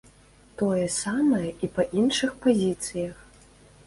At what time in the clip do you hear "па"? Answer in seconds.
1.75-1.85